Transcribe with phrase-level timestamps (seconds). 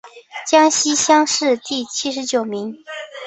[0.47, 2.75] 江西乡试第七十九名。